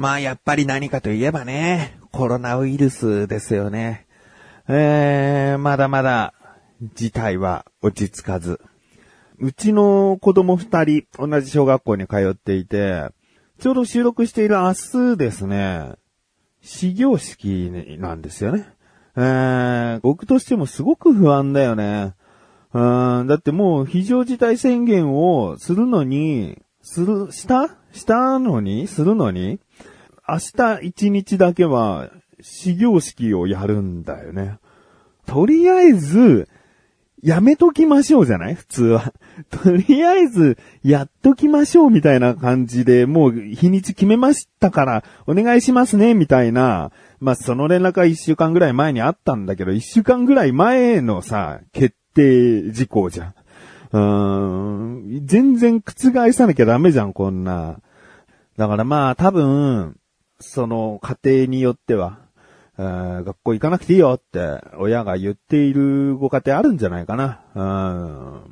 [0.00, 4.06] まあやっぱり何かといえばね、コロナウイルスですよね。
[4.66, 6.32] えー、まだまだ
[6.94, 8.62] 事態は落ち着かず。
[9.38, 13.10] うちの子供二人、同じ小学校に通っていて、
[13.58, 15.92] ちょうど収録している明日ですね、
[16.62, 18.66] 始業式なんですよね。
[19.18, 22.14] えー、僕としてもすごく不安だよね。
[22.72, 22.78] う
[23.24, 27.76] ん、だってもう非常事態宣言をするのに、する、した？
[27.92, 28.86] したのに？
[28.86, 29.60] するのに？
[30.30, 34.58] 明日一日だけは始業式をやるんだよね。
[35.26, 36.48] とりあえず、
[37.22, 38.54] やめときましょうじゃない？
[38.54, 39.12] 普通は。
[39.50, 46.92] とりあえず、やっときましょうみたいな感じで、もう日にち決めましたから、お願いしますね、みたいな。
[47.20, 53.34] まあ、その連絡は一週間ぐらい前にあったんだけど、一週間ぐらい前のさ、決定事項じゃん。
[53.92, 57.80] うーん、全然覆さなきゃダメじゃん、こんな。
[58.56, 59.96] だからまあ、多分、
[60.40, 62.18] その家庭によっては、
[62.76, 68.42] 学校行かなくていいよって親が言っているご家庭あるんじゃないかな。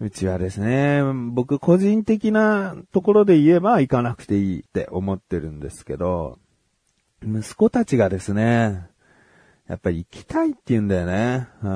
[0.00, 1.02] う、ちはですね、
[1.32, 6.38] 僕個人的なところで言えば行かなくていいって思ってるんですけど、
[7.24, 8.86] 息子たちがですね、
[9.68, 11.48] やっぱり行きたいって言うんだよね。
[11.62, 11.68] うん、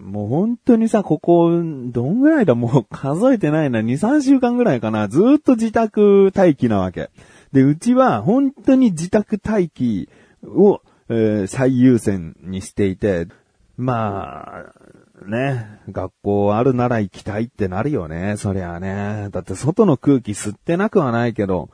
[0.00, 3.80] もう本当にさ、ここ、どんぐらいだもう数えてないな。
[3.80, 5.06] 2、3週間ぐらいかな。
[5.06, 7.10] ずっと自宅待機なわけ。
[7.52, 10.08] で、うちは本当に自宅待機
[10.44, 13.28] を、えー、最優先にしていて、
[13.76, 14.64] ま
[15.24, 19.28] あ、ね、学校あるなら行きたいってなるよね、そりゃね。
[19.30, 21.70] だって外の空気吸ってなくはないけど、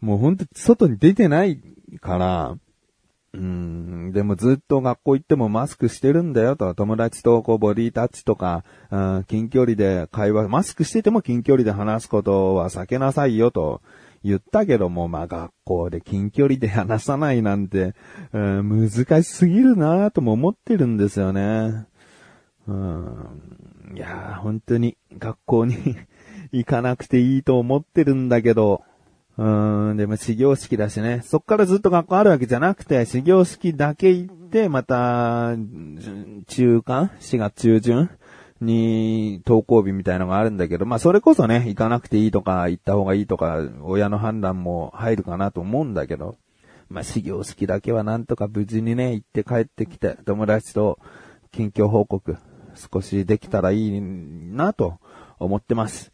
[0.00, 1.60] もうほんと外に出てない
[2.00, 2.56] から、
[3.34, 13.82] うん、でもずっと学校行ってもマスクしてるんだよと、友達とこうボディタッチとか、うん、近距離で会話、マスクしてても近距離で話すことは避けなさいよと、
[14.24, 17.94] 言ったけども、まあ学校で近距離で話さないなんて、
[18.32, 21.86] うん、難しすぎるなとも思ってるんですよね。
[22.66, 25.76] うん、いや、本当に学校に
[26.52, 28.82] 行かなくていいと思ってるんだけど、
[29.38, 31.20] うん、でも始業式だしね。
[31.24, 35.54] そっからずっと学校あるわけじゃなくて、始業式だけ行って、また、
[36.48, 38.10] 中間 ?4 月中旬？
[38.60, 46.36] に登校日みたいなのがあるんだけど、まあそれこそね、行かなくていいとか、行った方がいいとか、親の判断も入るかなと思うんだけど、
[46.88, 50.98] まあ始業式だけはなんとか無事にね、行って帰ってきて、友達と
[51.52, 52.36] 近況報告、
[52.92, 54.98] 少しできたらいいなと
[55.38, 56.12] 思ってます。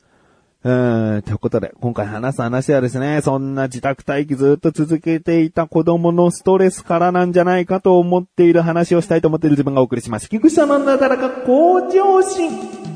[0.65, 10.31] うー、ということで、今回話す話はですね、そんな自宅待機ずっと続けていた子供のストレスからなんじゃないかと思っている話をしたいと思っている自分がお送りします。
[10.31, 12.94] 菊池さんのなだらか向上心。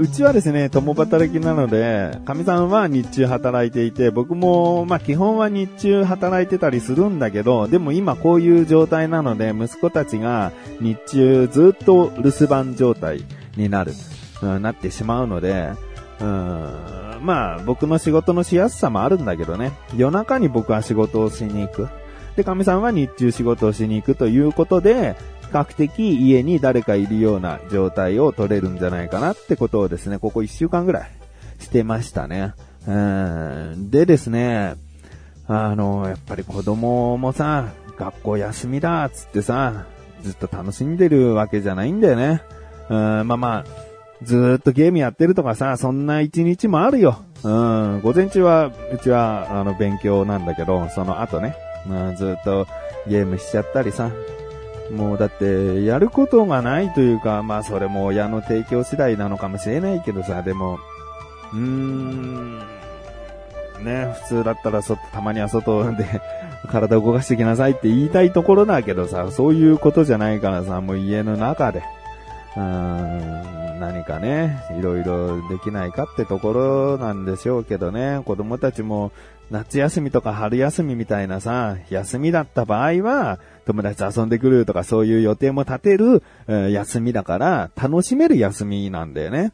[0.00, 13.24] うちはですね、共働きなので、神さんは日中働いていて、僕も、まあ基本は日中働いてたりするんだけど、でも今こういう状態なので、息子たちが日中ずっと留守番状態
[13.56, 13.92] になる、
[14.42, 15.70] うん、なってしまうので、
[16.20, 16.26] うん、
[17.22, 21.88] まあ僕の仕事のしやすさもあるんだけどね、夜中に僕は仕事をしに行く。
[22.36, 25.16] で、神さんは日中仕事をしに行くということで、
[25.48, 31.10] 比較的家に誰かいるような状態を取れるんじゃないかなってことをですね、ここ1週間ぐらい
[31.58, 32.52] してましたね。
[32.86, 33.90] うん。
[33.90, 34.76] でですね、
[35.46, 39.86] あの、やっぱり子供もさ、学校休みだっつってさ、
[40.22, 42.42] ずっと楽しんでるわけじゃないんだよね。
[42.90, 43.64] うん、まあまあ、
[44.22, 47.22] ずっとゲームやってるとかさ、そんな一日もあるよ。
[47.42, 51.56] うん、午前中は、うちは、あの、勉強なんだけど、その後ね、
[51.88, 52.66] うん、ずっと
[53.06, 54.10] ゲームしちゃったりさ、
[54.90, 60.78] もうだって、やることがないというか、まあそれも親の提供次第なのかもしれないけどさ、でも、
[61.52, 62.58] うーん、
[63.84, 66.04] ね、普通だったら外、たまには外で
[66.68, 71.82] 体を動かしてきなさいって言いたいところだけどさ、そういうことじゃないからさ、もう家の中で、
[72.56, 79.12] うーん、何かね、いろいろできないかってところなんでしょうけどね、子供たちも
[79.50, 89.52] 夏休みとか春休みみたいなさ、休みだった場合は、友達遊んでくるとかそういう予定も立てる、えー、休みだから、楽しめる休みなんだよね。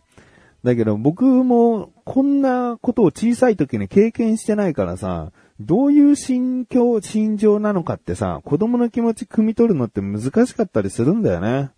[0.64, 5.30] だけど僕もこんなことを小さい時に経験してないからさ、
[5.60, 11.70] どういう心境、心情なのかってさ、子供の気持ち汲み取るのって難しかったりするんだよね。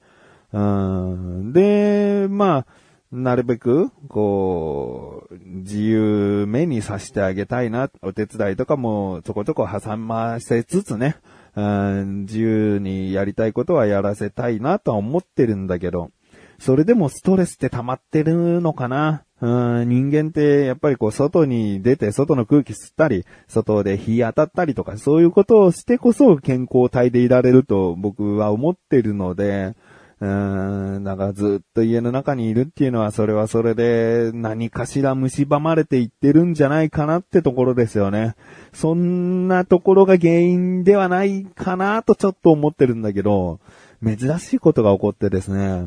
[0.53, 1.53] うん。
[1.53, 2.67] で、まあ、
[3.13, 7.91] なるべく、こう、自由目にさせてあげたいな。
[8.03, 11.17] お手伝いとかもちょこちょこ挟ませつつね、
[11.55, 16.11] うん、自由にやりたいことはやらせたいなとは思ってるんだけど、
[16.59, 29.75] それでもストレスって溜まってるのかなうん、人間ってやっぱりこう外に出て外の空気吸ったり、外で日当たったりとかそういうことをしてこそ健康体でいられると僕は思ってるので、
[30.19, 38.35] うん、だからずっと家の中にいるっていうのはそれはそれで何かしら蝕まれていってるんじゃないかなってところですよね。
[38.73, 43.61] そんなところが原因ではないかなとちょっと思ってるんだけど、
[44.03, 45.87] 珍しいことが起こってですね、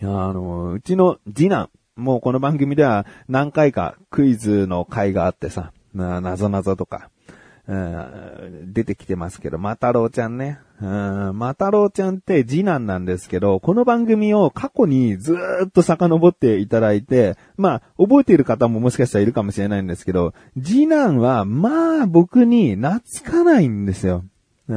[0.00, 7.10] あの、うちの次男、もうこの番組では何回かクイズの回があってさ、なぞなぞとか、
[7.68, 10.60] 出てきてますけど、またろうちゃんね。
[10.80, 15.36] またろうちゃんって次男なんですけど、この番組を過去にず
[15.66, 24.24] っと遡っていただいて、まあ、覚えている方ももしかしたらいるかもしれないんですけど、次男は、まあ、僕に懐かないんですよ。
[24.68, 24.74] も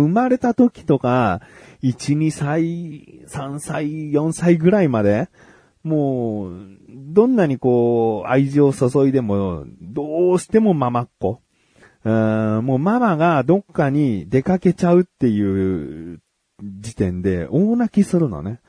[0.00, 1.40] う生まれた時とか、
[1.82, 5.28] 1、2歳、3歳、4歳ぐらいまで、
[5.82, 11.40] もう、どんなにこう、愛情を注いでも、どうしてもママっ子。
[12.04, 16.20] うんもうママがどっかに出かけちゃうっていう
[16.62, 18.60] 時点で大泣きするのね。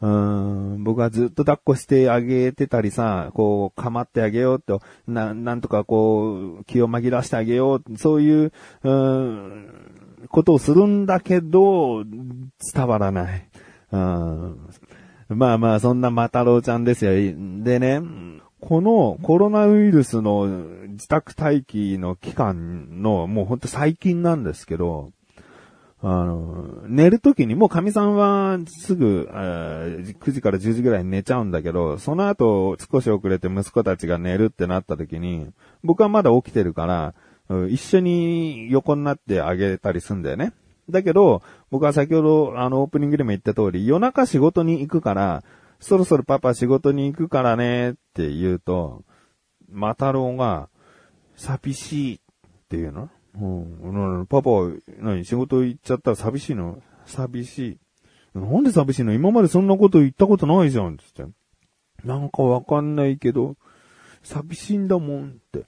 [0.00, 9.68] うん僕はずっと抱っこしてあげてたりさ、こう、構ってあげようと、な、なんとかこう、気を紛らしてあげよう、そういう、うん、
[10.28, 12.04] ことをするんだけど、
[12.74, 13.48] 伝わらない。
[13.92, 14.68] うん
[15.28, 17.12] まあまあ、そんなマタロウちゃんですよ。
[17.12, 18.00] でね、
[18.60, 20.46] このコロナウイルスの
[20.88, 25.12] 自宅待機の期間の、もうほんと最近なんですけど、
[26.02, 35.52] あの、寝るときにもう神さんはすぐ、9時から10時ぐらいに寝ちゃうんだけど、その後少し遅れて息子たちが寝るってなったときに、
[35.84, 37.14] 僕はまだ起きてるから、
[37.68, 40.52] 一緒に横になってあげたりすんだよね。
[40.88, 45.42] だけど、僕は先ほど、あの、オープニングでも言った通り、夜中仕事に行くから、
[45.80, 49.02] そろそろパパ仕事に行くからねって言うと、
[49.70, 50.68] マタロウが、
[51.36, 52.20] 寂しいっ
[52.68, 53.08] ていうの？
[53.34, 54.50] うん、パパ、
[54.98, 56.82] 何、仕事行っちゃったら寂しいの？
[57.06, 58.38] 寂しい。
[58.38, 59.14] なんで寂しいの？
[59.14, 61.24] 今までそんなこと言ったことないじゃんつって。
[62.04, 63.56] なんかわかんないけど、
[64.22, 65.64] 寂しいんだもんって。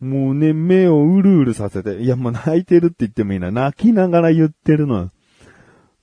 [0.00, 3.50] もうね、目をうるうるさせて、いやもう泣いてるって言ってもいいな。
[3.50, 5.10] 泣きながら言ってるの。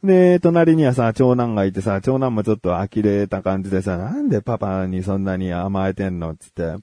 [0.08, 6.76] で、隣にはさ、長男がいてさ、長男もちょっと呆れた感じでさ、なんでパパにそんなに甘えてんのつって。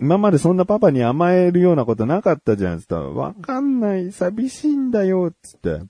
[0.00, 5.80] 今までそんなパパに甘えるようなことなかったじゃん、つったら、わかんない、寂しいんだよ、つって。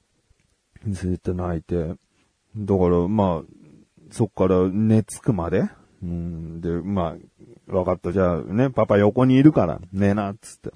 [0.86, 1.76] ずっと泣いて。
[2.56, 3.42] だから、まあ、
[4.10, 5.64] そっから寝つくまで
[6.02, 7.16] うん、で、ま
[7.70, 10.70] あ、わかった、じゃあね、パパ横にいるから、寝な、つって。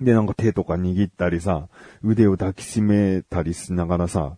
[0.00, 1.68] で、なんか手とか握ったりさ、
[2.04, 4.36] 腕を抱きしめたりしながらさ、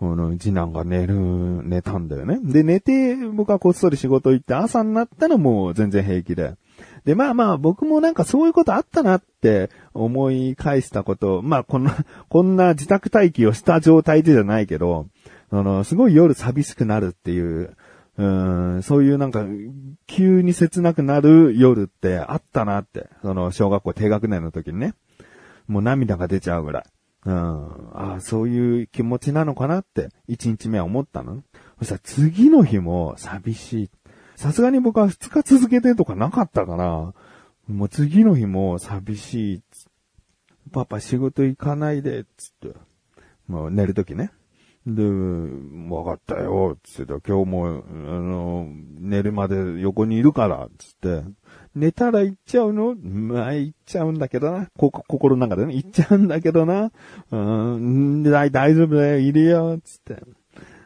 [0.00, 2.38] あの、次男が寝る、寝たんだよね。
[2.42, 6.54] で、寝て、僕はこっそり仕事行って朝になったらもう全然平気で。
[7.04, 11.96] で、まあまあ、僕もなんかそういうことあったなって思い返したこと、まあこんな、
[12.28, 15.06] こんな自宅待機をした状態でじゃないけど、
[15.50, 17.76] あの、すごい夜寂しくなるっていう、
[18.18, 19.44] うん、そういうなんか、
[20.06, 24.94] 急に切なくなる夜ってあったなって、その小学校低学年の時にね。
[25.68, 26.84] もう涙が出ちゃうぐらい。
[27.24, 31.42] うん、ああ、そういう気持ちなのかなって、一日目は思ったの。
[31.78, 33.90] そしたら次の日も寂しい。
[34.36, 37.14] さすがに僕は二日続けてとかなかったから、
[37.66, 39.62] もう次の日も寂しい。
[40.70, 42.78] パパ仕事行かないで、つって。
[43.46, 44.30] もう寝るときね。
[44.86, 45.02] で、
[45.90, 51.24] わかったよ、つって、今日も、あの、寝るまで横にいるから、つって、
[51.78, 52.94] 寝たら行っちゃうの？
[52.94, 54.68] まあ、行っちゃうんだけどな。
[54.76, 56.90] こ、心の中でね、行っちゃうんだけどな。
[57.30, 60.22] うん、大丈夫だよ、いるよ、つって。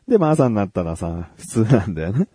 [0.08, 2.28] で、まあ朝になったらさ、普通なんだよね。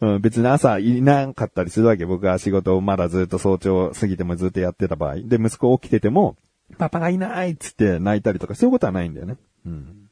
[0.00, 2.06] うん、別に朝いなかったりするわけ。
[2.06, 5.16] 僕は仕事をまだずっと早朝過ぎてもずっとやってた場合。
[5.16, 6.36] で、息子起きてても、
[6.76, 9.36] パパがいないっつって泣いたりとか、そういうことはないんだよね。
[9.66, 10.07] うん。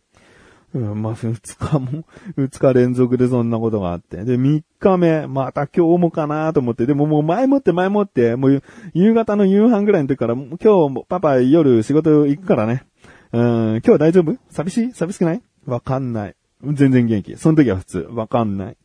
[0.76, 2.04] うん、まあ、二日も、
[2.37, 4.25] 二日連続でそんなことがあって。
[4.25, 12.85] で、三日目、また今日もかなと思って、でももう前もって前もって、もう夕方の夕飯ぐらいの時から、今日もパパ夜仕事行くからね。
[13.33, 14.37] うん、今日は大丈夫？
[14.50, 14.92] 寂しい？
[14.92, 15.42] 寂しくない？
[15.66, 16.37] わかんない。
[16.62, 17.37] 全然元気。
[17.37, 17.99] その時は普通。
[18.11, 18.76] わかんない。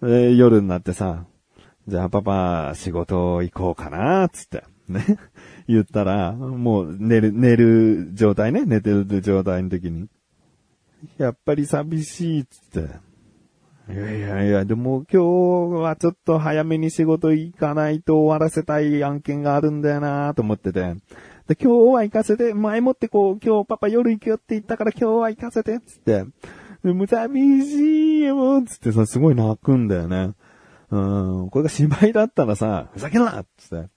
[0.00, 1.24] で、夜になってさ、
[1.86, 4.64] じゃあパパ仕事行こうかなつって。
[4.88, 5.04] ね。
[5.68, 8.64] 言ったら、もう寝る、寝る状態ね。
[8.64, 10.08] 寝てる状態の時に。
[11.18, 13.14] やっぱり寂しいっつって。
[13.92, 20.80] いやいやいや、でも今日はちょっと早めに仕事行かないと終わらせたい案件があるんだよなと思ってて。
[21.48, 26.24] で、今日は行かせて、前もってこう、今日パパ夜行くよって言ったから今日は行かせて、つって。
[26.82, 30.32] でも寂しいよ、つってさ、すごい泣くんだよね。
[30.90, 33.90] うん、これが芝居だったらさ、ふざけんなつって。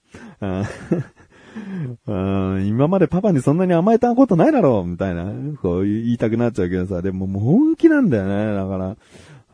[2.06, 2.12] う
[2.58, 8.96] ん今までパパにそんなに甘えたことないだろうみたいな、こう言いたくなっちゃうけどさ、でももう本気なんだよね、だから。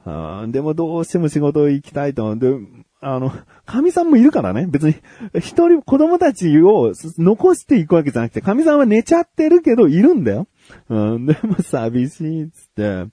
[0.06, 2.36] うん、でもどうしても仕事行きたいと。
[2.36, 2.58] で、
[3.00, 3.32] あの、
[3.64, 4.66] 神さんもいるからね。
[4.66, 4.94] 別に、
[5.36, 10.46] 一人子供たちを残していくわけじゃなくて、神さんは寝ちゃってるけど、いるんだよ。
[10.90, 13.06] うん、でも寂しいっつって。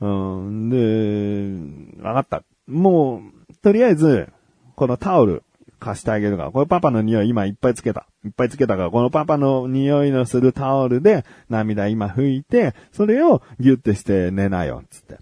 [0.00, 2.42] うん、で、わかった。
[2.66, 4.28] もう、とりあえず、
[4.74, 5.42] このタオル
[5.80, 6.50] 貸してあげるから。
[6.52, 8.06] これパパの匂い今いっぱいつけた。
[8.24, 15.18] いっぱいつけたから、このパパの匂いのするタオルで涙今拭いて、それをギュッてして寝なよ、つって。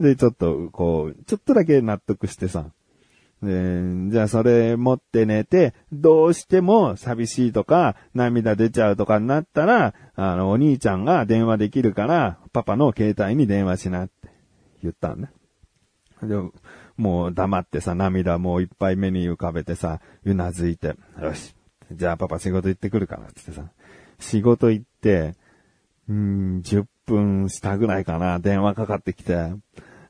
[0.00, 2.70] で、ちょっと、こう、ちょっとだけ納得してさ、
[3.42, 14.30] で、じゃあそれ持って寝て、どうしても寂しいとか、涙出ちゃうとかになったら、あの、お兄ちゃんが電話できるから、パパの携帯に電話しなって
[14.82, 15.30] 言ったんね。
[16.22, 16.34] で
[16.98, 21.54] もう黙ってさ、涙もういっぱい目に浮かべてさ、うなずいて、よし、
[21.92, 23.62] じゃあパパ仕事行ってくるからってさ、
[24.18, 25.34] 仕事行って、
[26.08, 29.52] うん、10分したぐらいかな、電話かかってきて、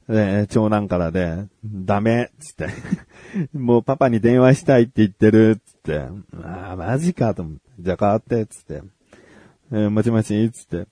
[0.09, 2.69] で、長男からで、ダメつって。
[3.53, 5.99] もうパパに電話したいって言ってるつって。
[6.43, 7.61] ああ、マジかと思って。
[7.81, 8.83] じゃあ変わってつって。
[9.71, 10.87] えー、もちもちつって。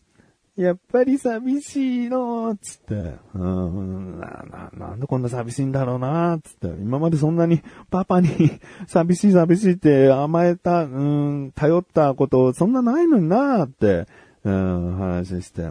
[0.56, 2.94] やっぱり寂しいのーつって。
[3.34, 6.68] うん、な、な、なんでこんな寂しいんだろうなーつって。
[6.80, 7.60] 今までそんなに
[7.90, 8.28] パパに
[8.88, 14.06] 寂しい寂しいって甘えた、うん、頼ったことそんなないのになーって、
[14.44, 15.70] うん、話して。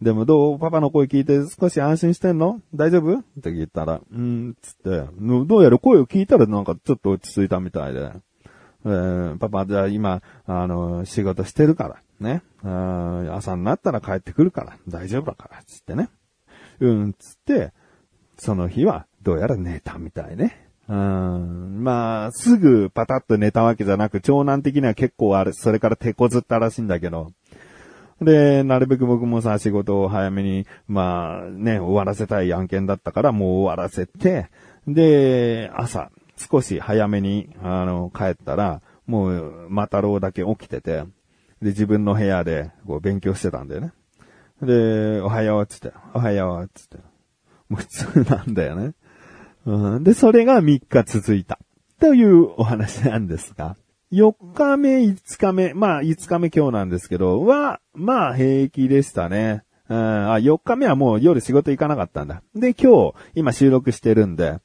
[0.00, 0.58] でもどう？
[0.58, 2.60] パパの声聞いて少し安心してんの？
[2.74, 3.18] 大丈夫？
[3.18, 5.04] って聞いたら、うん、つって、
[5.46, 8.12] どうやら声を聞いたらなんかちょっと落ち着いたみたいで、
[8.84, 12.42] えー、パパじゃあ今、あの、仕事してるから、ね、
[13.30, 16.08] 朝になったら帰ってくるから、大丈夫だから、つってね。
[16.80, 17.72] うん、つって、
[18.38, 20.68] その日はどうやら寝たみたいね。
[20.88, 27.32] うん、まあ、すぐパタッと寝たわけじゃなく、長男的には結構あれ、それから手こずったらしいんだけど、
[28.20, 34.48] で、なるべく僕もさ、仕事を早めに、まあね、終わらせたい案件だったからもう終わらせて、
[34.86, 41.04] で、朝、少し早めに、あの、帰ったら、もう、またろうだけ起きてて、
[41.62, 43.92] で、自分の部屋で、こう、勉強してたんだよね。
[44.60, 46.98] で、おはよう、つって、おはよう、つって。
[47.68, 48.92] もう普通なんだよね。
[49.64, 51.58] うん、で、それが3日続いた。
[52.00, 53.76] というお話なんですが。
[54.12, 59.62] 4日目、5日目、まあ5日目今日なんですけど、は、まあ平気でしたね。
[59.88, 62.42] うん、あ4日目はもう夜仕事行かなかったんだ。
[62.54, 64.58] で、今日、今収録してるんで、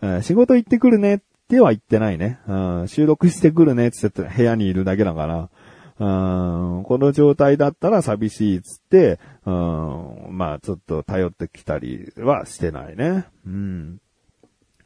[0.00, 2.38] うん、仕事行ってくるねっては言ってないね。
[2.46, 5.50] うん、収録してくるねって言って部屋にいるだけだから、
[5.98, 13.26] うん、この状態だったら寂しいっつって、うん、まあちょっと頼ってきたりはしてないね。
[13.46, 14.00] うん。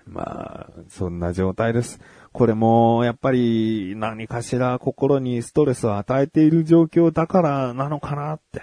[0.07, 2.00] まあ、そんな状態です。
[2.33, 8.62] これも、やっぱり何かしら心にストレスを与えている状況だからなのかなって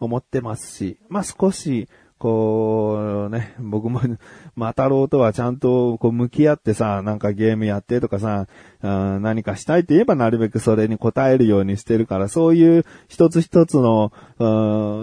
[0.00, 1.88] 思ってますし、まあ少し、
[2.24, 4.00] こうね、僕も、
[4.56, 8.46] またろうとはちゃんとこう向き合ってさ、なんかゲームやってとかさ、
[8.80, 14.10] 何かしたいって言えばなるべくそれに応えるようにしてるから、そういう一つ一つの、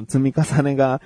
[0.07, 0.99] 積み重ねが、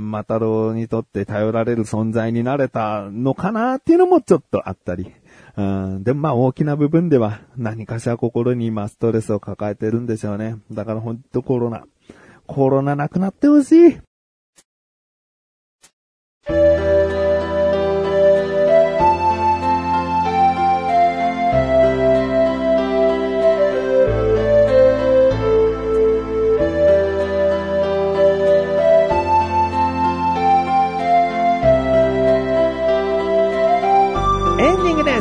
[0.00, 5.12] またろうにとって頼られる存在になれたのかなっていうのもちょっとあったり。
[5.58, 10.56] うん、でもまあ大きな部分では何かしら心に今ストレスを抱えてるんでしょうね。
[10.72, 11.84] だからほんとコロナ。
[12.46, 13.98] コロナなくなってほしい。
[16.46, 16.75] thank you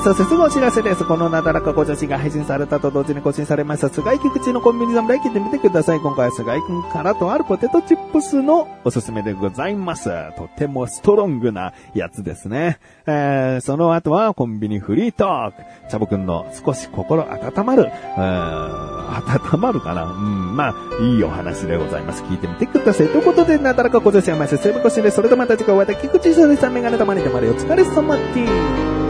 [0.06, 1.04] そしてすぐお知らせです。
[1.04, 6.00] このなだらかご女子が配信されたと同時に更新されました、菅井菊池のコンビニ侍聞いてみてください。
[6.00, 10.12] 今回は菅井くんからとあるポテトチップスのおすすめでございます。
[10.38, 12.78] とてもストロングなやつですね。
[13.08, 15.64] えー、その後はコンビニフリートーク。
[15.90, 22.22] チャボくんの少し心温まる、えー、温まるかなうん、まあ、いいお話でございます。
[22.26, 23.08] 聞いてみてください。
[23.08, 24.58] ということで、なだらかご女子はまいす。
[24.58, 29.05] セブコシで、それとまた次回お会いで菊池さんでさんメガネたまにたまりお疲れ様です。